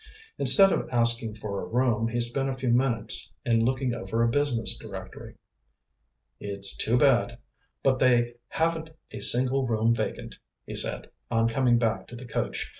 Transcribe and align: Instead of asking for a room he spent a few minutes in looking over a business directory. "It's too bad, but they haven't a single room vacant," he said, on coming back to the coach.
Instead 0.39 0.71
of 0.73 0.89
asking 0.89 1.35
for 1.35 1.61
a 1.61 1.67
room 1.67 2.07
he 2.07 2.19
spent 2.19 2.49
a 2.49 2.55
few 2.57 2.69
minutes 2.71 3.31
in 3.45 3.63
looking 3.63 3.93
over 3.93 4.23
a 4.23 4.27
business 4.27 4.75
directory. 4.75 5.35
"It's 6.39 6.75
too 6.75 6.97
bad, 6.97 7.37
but 7.83 7.99
they 7.99 8.33
haven't 8.47 8.89
a 9.11 9.19
single 9.19 9.67
room 9.67 9.93
vacant," 9.93 10.37
he 10.65 10.73
said, 10.73 11.11
on 11.29 11.47
coming 11.49 11.77
back 11.77 12.07
to 12.07 12.15
the 12.15 12.25
coach. 12.25 12.69